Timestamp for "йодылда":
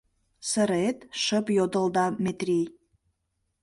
1.57-2.05